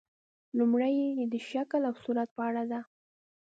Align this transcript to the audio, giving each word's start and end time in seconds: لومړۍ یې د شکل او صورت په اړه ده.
لومړۍ 0.57 0.93
یې 1.17 1.25
د 1.33 1.35
شکل 1.49 1.81
او 1.89 1.95
صورت 2.03 2.29
په 2.37 2.41
اړه 2.49 2.63
ده. 2.71 2.81